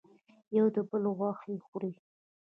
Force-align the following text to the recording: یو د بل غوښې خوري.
یو 0.57 0.67
د 0.75 0.77
بل 0.89 1.03
غوښې 1.17 1.55
خوري. 1.65 1.91